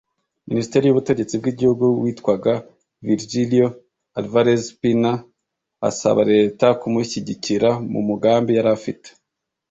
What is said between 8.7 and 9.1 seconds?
afite